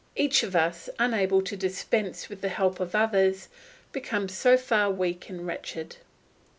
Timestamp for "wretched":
5.45-5.97